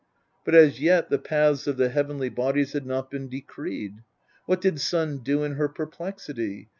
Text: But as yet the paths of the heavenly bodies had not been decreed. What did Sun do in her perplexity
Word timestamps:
But 0.45 0.55
as 0.55 0.81
yet 0.81 1.11
the 1.11 1.19
paths 1.19 1.67
of 1.67 1.77
the 1.77 1.89
heavenly 1.89 2.29
bodies 2.29 2.73
had 2.73 2.87
not 2.87 3.11
been 3.11 3.29
decreed. 3.29 3.99
What 4.47 4.59
did 4.59 4.81
Sun 4.81 5.19
do 5.19 5.43
in 5.43 5.51
her 5.57 5.69
perplexity 5.69 6.69